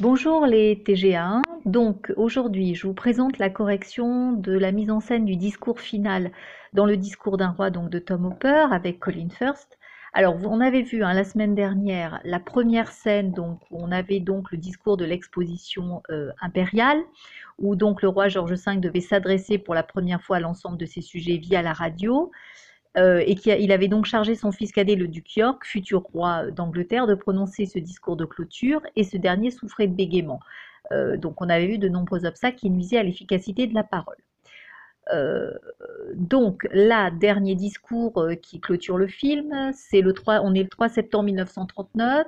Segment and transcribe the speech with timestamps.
[0.00, 1.42] Bonjour les TGA1.
[1.66, 6.32] Donc aujourd'hui, je vous présente la correction de la mise en scène du discours final
[6.72, 9.78] dans le discours d'un roi donc de Tom Hopper avec Colin First.
[10.14, 14.20] Alors, on avait vu hein, la semaine dernière la première scène donc où on avait
[14.20, 17.02] donc le discours de l'exposition euh, impériale
[17.58, 20.86] où donc le roi George V devait s'adresser pour la première fois à l'ensemble de
[20.86, 22.30] ses sujets via la radio.
[22.98, 27.06] Euh, et qu'il avait donc chargé son fils cadet, le duc York, futur roi d'Angleterre,
[27.06, 30.40] de prononcer ce discours de clôture, et ce dernier souffrait de bégaiement.
[30.92, 34.18] Euh, donc on avait eu de nombreux obstacles qui nuisaient à l'efficacité de la parole.
[35.14, 35.52] Euh,
[36.14, 40.90] donc là, dernier discours qui clôture le film, c'est le 3, on est le 3
[40.90, 42.26] septembre 1939.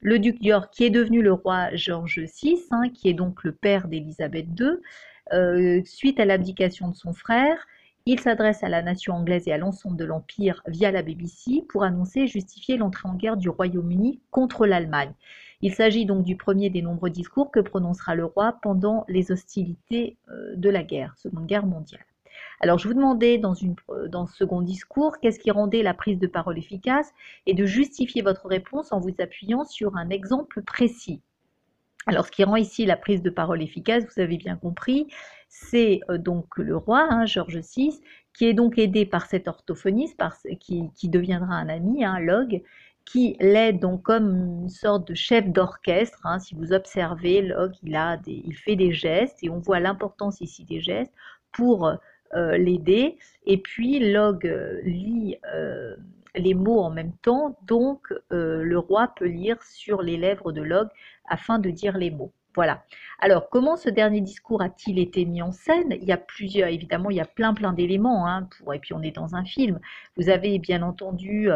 [0.00, 3.52] Le duc York, qui est devenu le roi George VI, hein, qui est donc le
[3.52, 7.66] père d'Élisabeth II, suite à l'abdication de son frère,
[8.06, 11.84] il s'adresse à la nation anglaise et à l'ensemble de l'Empire via la BBC pour
[11.84, 15.14] annoncer et justifier l'entrée en guerre du Royaume-Uni contre l'Allemagne.
[15.62, 20.18] Il s'agit donc du premier des nombreux discours que prononcera le roi pendant les hostilités
[20.28, 22.04] euh, de la guerre, Seconde Guerre mondiale.
[22.60, 23.54] Alors je vous demandais dans,
[23.88, 27.10] euh, dans ce second discours qu'est-ce qui rendait la prise de parole efficace
[27.46, 31.22] et de justifier votre réponse en vous appuyant sur un exemple précis.
[32.06, 35.08] Alors, ce qui rend ici la prise de parole efficace, vous avez bien compris,
[35.48, 38.00] c'est euh, donc le roi, hein, Georges VI,
[38.34, 40.20] qui est donc aidé par cet orthophoniste,
[40.60, 42.62] qui, deviendra un ami, un log,
[43.04, 46.18] qui l'aide donc comme une sorte de chef d'orchestre.
[46.24, 46.38] Hein.
[46.38, 50.64] si vous observez, Log, il, a il fait des gestes et on voit l'importance ici
[50.64, 51.12] des gestes
[51.52, 51.86] pour
[52.34, 53.18] euh, l'aider.
[53.46, 55.36] Et puis Log euh, lit
[56.34, 60.88] les mots en même temps, donc le roi peut lire sur les lèvres de Log
[61.28, 62.32] afin de dire les mots.
[62.54, 62.84] Voilà.
[63.18, 65.96] Alors, comment ce dernier discours a-t-il été mis en scène?
[66.00, 69.02] Il y a plusieurs, évidemment, il y a plein plein d'éléments, hein, et puis on
[69.02, 69.80] est dans un film.
[70.16, 71.50] Vous avez bien entendu,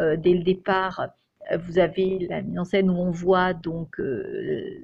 [0.00, 1.08] euh, dès le départ,
[1.58, 4.78] vous avez la mise en scène où on voit donc euh,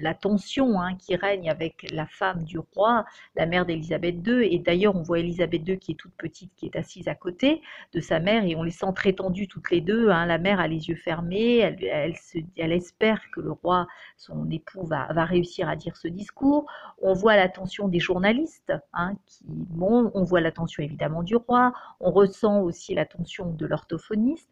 [0.00, 3.04] la tension hein, qui règne avec la femme du roi,
[3.36, 4.42] la mère d'Élisabeth II.
[4.42, 7.62] Et d'ailleurs, on voit Élisabeth II qui est toute petite, qui est assise à côté
[7.92, 10.10] de sa mère, et on les sent très tendues toutes les deux.
[10.10, 10.26] Hein.
[10.26, 13.86] La mère a les yeux fermés, elle, espère que le roi,
[14.16, 16.66] son époux, va, réussir à dire ce discours.
[17.02, 22.10] On voit l'attention des journalistes, hein, qui, bon, on voit l'attention évidemment du roi, on
[22.10, 24.48] ressent aussi l'attention de l'orthophoniste.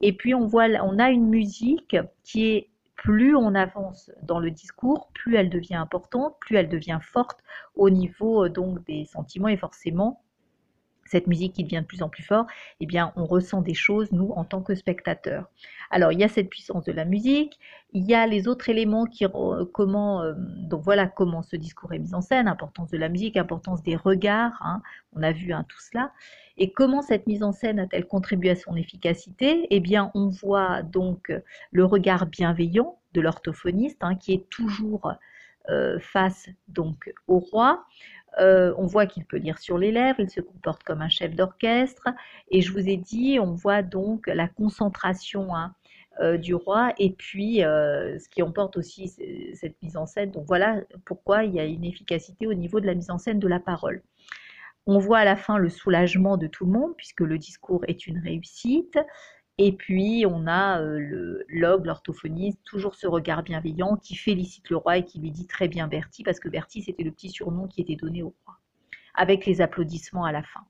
[0.00, 0.66] Et puis on voit,
[1.00, 6.36] a une musique qui est plus on avance dans le discours, plus elle devient importante,
[6.38, 7.40] plus elle devient forte
[7.74, 9.48] au niveau donc des sentiments.
[9.48, 10.22] Et forcément
[11.10, 12.46] cette musique qui devient de plus en plus fort,
[12.78, 15.50] eh bien, on ressent des choses, nous, en tant que spectateurs.
[15.90, 17.58] Alors, il y a cette puissance de la musique,
[17.92, 19.26] il y a les autres éléments qui,
[19.72, 23.36] comment, euh, donc voilà comment ce discours est mis en scène, importance de la musique,
[23.36, 24.82] importance des regards, hein,
[25.12, 26.12] on a vu hein, tout cela.
[26.56, 29.66] Et comment cette mise en scène a-t-elle contribué à son efficacité?
[29.70, 31.32] Eh bien, on voit donc
[31.72, 35.12] le regard bienveillant de l'orthophoniste, hein, qui est toujours
[35.68, 37.84] euh, face donc au roi.
[38.38, 41.34] Euh, on voit qu'il peut lire sur les lèvres, il se comporte comme un chef
[41.34, 42.08] d'orchestre.
[42.50, 45.74] Et je vous ai dit, on voit donc la concentration hein,
[46.20, 49.08] euh, du roi et puis ce qui emporte aussi
[49.54, 50.30] cette mise en scène.
[50.30, 53.38] Donc voilà pourquoi il y a une efficacité au niveau de la mise en scène
[53.38, 54.02] de la parole.
[54.86, 58.06] On voit à la fin le soulagement de tout le monde puisque le discours est
[58.06, 58.98] une réussite.
[59.62, 64.78] Et puis, on a euh, le log, l'orthophoniste, toujours ce regard bienveillant qui félicite le
[64.78, 67.66] roi et qui lui dit très bien Bertie, parce que Bertie, c'était le petit surnom
[67.66, 68.56] qui était donné au roi,
[69.14, 70.62] avec les applaudissements à la fin.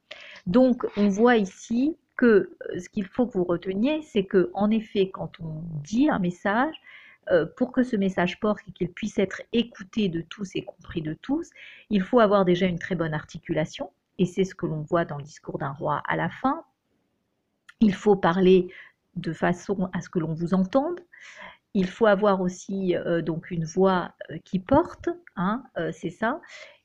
[0.48, 4.72] Donc, on voit ici que euh, ce qu'il faut que vous reteniez, c'est que, en
[4.72, 6.74] effet, quand on dit un message,
[7.30, 11.00] euh, pour que ce message porte et qu'il puisse être écouté de tous et compris
[11.00, 11.48] de tous,
[11.90, 15.18] il faut avoir déjà une très bonne articulation, et c'est ce que l'on voit dans
[15.18, 16.64] le discours d'un roi à la fin,
[17.80, 18.68] il faut parler
[19.16, 21.00] de façon à ce que l'on vous entende.
[21.74, 26.40] Il faut avoir aussi euh, donc une voix euh, qui porte, hein, euh, c'est ça.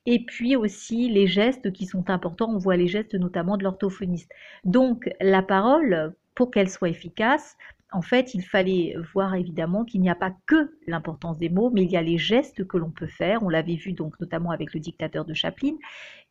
[0.06, 2.50] Et puis aussi les gestes qui sont importants.
[2.50, 4.32] On voit les gestes notamment de l'orthophoniste.
[4.64, 7.58] Donc la parole, pour qu'elle soit efficace,
[7.92, 11.84] en fait, il fallait voir évidemment qu'il n'y a pas que l'importance des mots, mais
[11.84, 13.42] il y a les gestes que l'on peut faire.
[13.42, 15.76] On l'avait vu donc notamment avec le dictateur de Chaplin.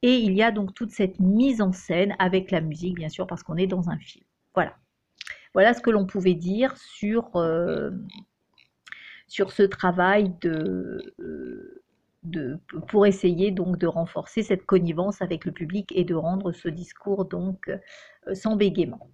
[0.03, 3.27] Et il y a donc toute cette mise en scène avec la musique, bien sûr,
[3.27, 4.25] parce qu'on est dans un film.
[4.55, 5.73] Voilà.
[5.75, 7.91] Ce que l'on pouvait dire sur, euh,
[9.29, 11.83] sur ce travail de, euh,
[12.25, 12.59] de,
[12.89, 17.25] pour essayer donc de renforcer cette connivence avec le public et de rendre ce discours
[17.25, 19.09] donc euh, sans bégaiement.